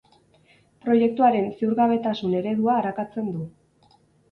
[0.85, 3.47] Proiektuaren ziurgabetasun eredua arakatzen du.